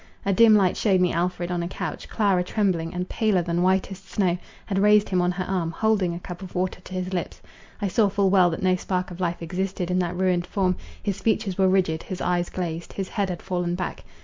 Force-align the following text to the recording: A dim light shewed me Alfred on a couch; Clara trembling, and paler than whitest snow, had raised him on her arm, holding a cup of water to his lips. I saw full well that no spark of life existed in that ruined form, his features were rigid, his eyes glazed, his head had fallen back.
A 0.25 0.33
dim 0.33 0.55
light 0.55 0.75
shewed 0.77 0.99
me 0.99 1.13
Alfred 1.13 1.51
on 1.51 1.61
a 1.61 1.67
couch; 1.67 2.09
Clara 2.09 2.43
trembling, 2.43 2.91
and 2.91 3.07
paler 3.07 3.43
than 3.43 3.61
whitest 3.61 4.09
snow, 4.09 4.35
had 4.65 4.79
raised 4.79 5.09
him 5.09 5.21
on 5.21 5.31
her 5.33 5.43
arm, 5.43 5.69
holding 5.69 6.15
a 6.15 6.19
cup 6.19 6.41
of 6.41 6.55
water 6.55 6.81
to 6.81 6.93
his 6.95 7.13
lips. 7.13 7.39
I 7.83 7.87
saw 7.87 8.09
full 8.09 8.31
well 8.31 8.49
that 8.49 8.63
no 8.63 8.75
spark 8.75 9.11
of 9.11 9.19
life 9.19 9.43
existed 9.43 9.91
in 9.91 9.99
that 9.99 10.17
ruined 10.17 10.47
form, 10.47 10.75
his 11.03 11.21
features 11.21 11.59
were 11.59 11.69
rigid, 11.69 12.01
his 12.01 12.19
eyes 12.19 12.49
glazed, 12.49 12.93
his 12.93 13.09
head 13.09 13.29
had 13.29 13.43
fallen 13.43 13.75
back. 13.75 14.03